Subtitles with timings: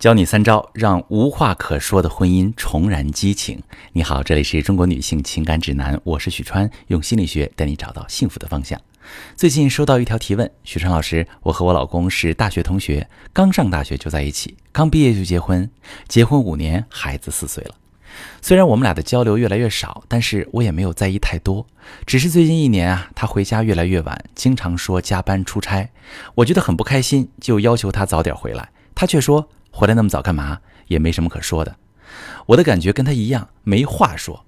[0.00, 3.62] 教你三招，让无话可说的婚姻重燃激情。
[3.92, 8.80] 你好，这里是中国女性情感指南，我是许川，用心理学带你找到幸福的方向。
[9.36, 15.70] 最近收到一条提问，许川老师，我和我老公是大学同学，刚上大学就在一起，刚毕业就结婚，
[16.08, 17.74] 结婚五年，孩子四岁了。
[18.40, 21.66] 虽然我们俩的交流越来越少，但是我也没有在意太多，
[22.06, 25.90] 只是最近一年啊，他回家越来越晚，经常说加班出差，
[26.36, 29.46] 我觉得很不开心，就要求他早点回来，他却说。
[29.70, 30.58] 回来那么早干嘛？
[30.86, 31.76] 也没什么可说的。
[32.46, 34.44] 我的感觉跟他一样，没话说。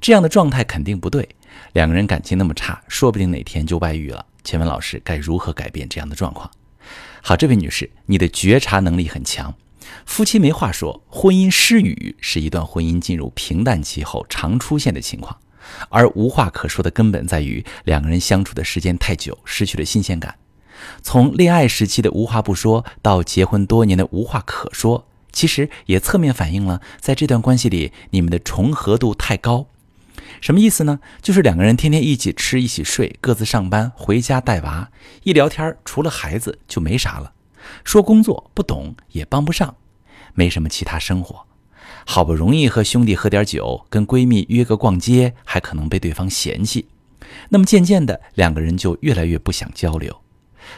[0.00, 1.28] 这样的状态肯定不对。
[1.72, 4.24] 两个人感情那么差，说不定哪天就外遇了。
[4.42, 6.50] 请问老师该如何改变这样的状况？
[7.22, 9.54] 好，这位女士，你的觉察能力很强。
[10.06, 15.36] 夫妻没话说，婚姻失语是一段婚姻进入平淡期后常出现的情况。
[15.88, 20.34] 而无话可说的根本在于两个人相处的时间太久，失去了新鲜感。
[21.02, 29.66] 从恋爱时期的无话不说到结婚多年的无话可说，其实也侧面反映了在这段关系里你们的重合度太高。
[30.40, 31.00] 什么意思呢？
[31.22, 34.90] 就是两个人天天一起吃、一起睡，各自上班，回家带娃，
[35.22, 37.32] 一聊天除了孩子就没啥了。
[37.82, 39.76] 说工作不懂也帮不上，
[40.34, 41.46] 没什么其他生活。
[42.06, 46.88] 好不容易和兄弟喝点酒，跟闺蜜约个逛街，还可能被对方嫌弃。
[47.48, 50.20] 那么渐渐的，两个人就越来越不想交流。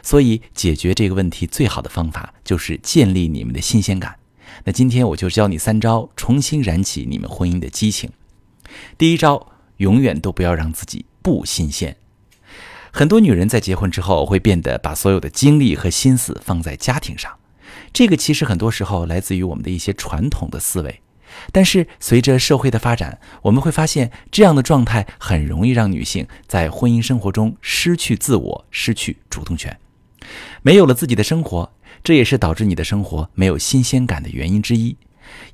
[0.02, 4.16] 所以，解决这个问题最好的方法就是建立你们的新鲜感。
[4.64, 8.10] 那今天我就教你三招，重新燃起你们婚姻的激情。
[8.96, 11.96] 第一招，永远都不要让自己不新鲜。
[12.92, 17.30] 很多女人在结婚之后会变得把所有的精力和心思放在家庭上，
[17.92, 21.00] 这个其实很多时候来自于我们的一些传统的思维。
[21.52, 29.78] 但是随着社会的发展，我们会发现这样的状态很容易让女性在婚姻生活中失去自我、失去主动权，
[30.62, 34.96] 没有了自己的生活，这也是导致你的生活没有新鲜感的原因之一。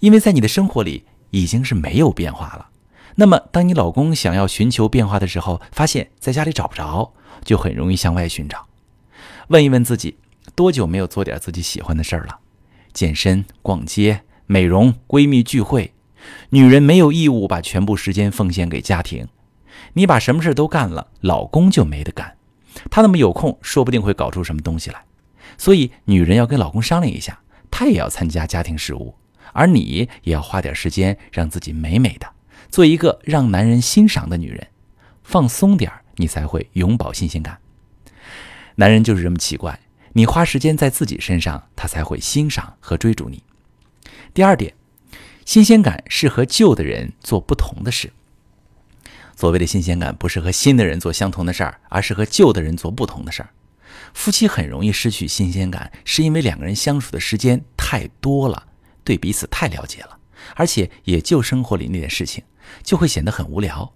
[0.00, 2.68] 因为在你的生活里已经是没有变化了。
[3.16, 7.12] 那么，当你老公想要寻求变化的时候，发现在家里找不着，
[7.44, 8.66] 就很容易向外寻找。
[9.48, 10.18] 问一问自己，
[10.54, 12.38] 多久没有做点自己喜欢的事儿了？
[12.92, 14.22] 健身、逛街。
[14.52, 15.94] 美容、闺蜜聚会，
[16.50, 19.26] 女人没有义务把全部时间奉献给家庭。
[19.94, 22.36] 你把什么事都干了，老公就没得干。
[22.90, 25.02] 他那么有空，说不定会搞出什么东西来。
[25.56, 27.40] 所以，女人要跟老公商量一下，
[27.70, 29.14] 他也要参加家庭事务，
[29.54, 32.26] 而你也要花点时间让自己美美的，
[32.68, 34.66] 做一个让男人欣赏的女人。
[35.22, 37.56] 放松点你才会永葆新鲜感。
[38.74, 39.80] 男人就是这么奇怪，
[40.12, 43.42] 你花时间在自己身上，他才会欣赏和追逐你。
[44.34, 44.72] 第二点，
[45.44, 48.10] 新鲜感是和旧的人做不同的事。
[49.36, 53.50] 所谓的新鲜感，不是和新的人做相同的事儿，而是和旧的人做不同的事儿。
[54.14, 58.68] 夫妻很容易失去新鲜感，是因为两个人相处的时间太多了，
[59.04, 60.16] 对彼此太了解了，
[60.56, 62.42] 而且也就生活里那点事情，
[62.82, 63.92] 就会显得很无聊。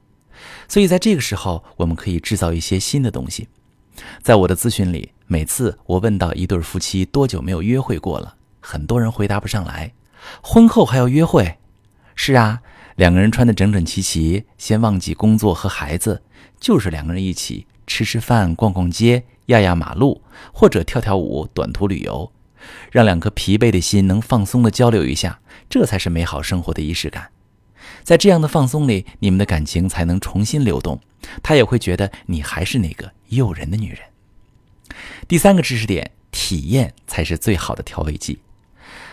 [0.69, 3.49] 所以在这个时候，我们可以制造一些新的东西。
[4.23, 9.95] 在我的咨询里，每次我问到一对夫妻多久没有约会过了，很多人回答不上来。
[10.43, 11.59] 婚后还要约会？
[12.15, 12.63] 是啊，
[12.97, 16.23] 两个人穿得整整齐齐，先忘记工作和孩子，
[16.59, 20.23] 就是两个人一起吃吃饭、逛逛街、压压马路，
[20.53, 22.33] 或者跳跳舞、短途旅游，
[22.91, 27.31] 让两颗疲惫的心能放松的交流一下，这才是美好生活的仪式感。
[28.03, 31.01] 在这样的放松里，你们的感情才能重新流动，
[31.43, 33.99] 他也会觉得你还是那个诱人的女人。
[35.29, 38.39] 第三个知识点，体验才是最好的调味剂。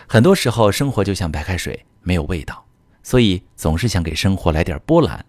[0.06, 2.64] 很多时候，生活就像白开水，没有味道，
[3.02, 5.24] 所以总是想给生活来点波澜。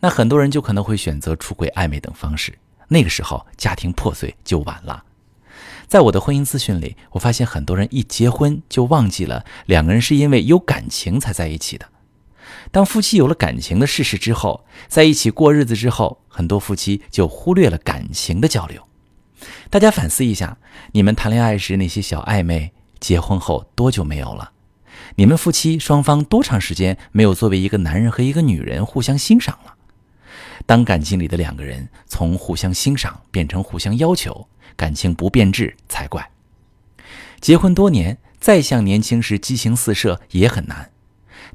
[0.00, 5.04] 那很多人就可能会选择出轨、暧昧等方式，那个时候家庭破碎就晚了。
[5.86, 11.86] 在我的婚姻咨询里，我发现很多人一结婚就忘记了两个人是因为有感情才在一起的。
[12.70, 18.82] 当夫妻有了感情的事实之后，在一起过日子之后，很多夫妻就忽略了感情的交流。
[19.70, 20.58] 大家反思一下，
[20.92, 22.72] 你们谈恋爱时那些小暧昧。
[23.00, 24.52] 结婚后多久没有了？
[25.16, 29.74] 你们夫妻双方多长时间没有作为一个男人和一个女人互相欣赏了？
[30.66, 36.30] 当感情里的两个人从互相欣赏变成互相要求，感情不变质才怪。
[37.40, 40.90] 结婚多年，再像年轻时激情四射也很难。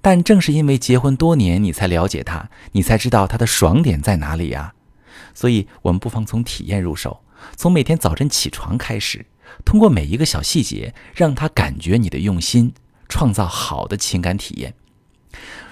[0.01, 4.74] 但正是因为结婚多年，你才了解他，你才知道他的爽点在哪里呀。
[5.34, 7.22] 所以，我们不妨从体验入手，
[7.56, 9.25] 从每天早晨起床开始。
[9.66, 12.74] 通过每一个小细节，让他感觉你的用心，
[13.07, 14.74] 创造好的情感体验。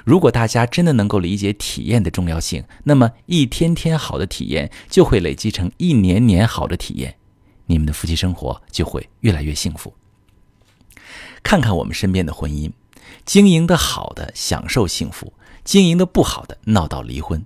[0.04, 7.16] 如果大家真的能够理解体验的重要性，那么一天天好的体验就会累积成一年年好的体验，
[7.68, 9.94] 你们的夫妻生活就会越来越幸福。
[11.44, 12.72] 看看我们身边的婚姻，
[13.26, 15.34] 经营的好的享受幸福，
[15.64, 17.46] 经营的不好的闹到离婚。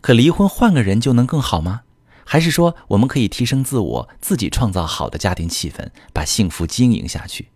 [0.00, 1.82] 可离婚换个人就能更好吗？
[2.24, 7.48] 还是说我们可以提升自我，自己创造好的家庭气氛，把幸福经营下去？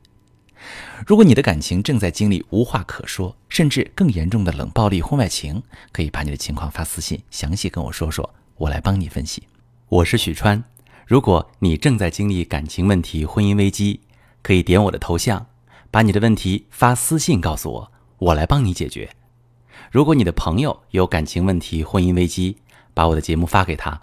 [1.06, 5.62] 如果你的感情正在经历无话可说，甚至更严重的冷暴力、婚外情，
[5.92, 9.44] 可以把你的情况发私信，详细跟我说说，我来帮你分析。
[9.88, 10.62] 我是许川，
[11.06, 14.00] 如果你正在经历感情问题、婚姻危机，
[14.42, 15.46] 可以点我的头像，
[15.90, 19.08] 把你的问题发私信告诉我，我来帮你解决。
[19.90, 22.58] 如果你的朋友有感情问题、婚姻危机，
[22.92, 24.02] 把我的节目发给他，